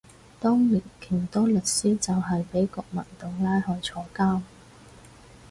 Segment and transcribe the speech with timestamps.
[0.39, 4.41] 當年勁多律師就係畀國民黨拉去坐監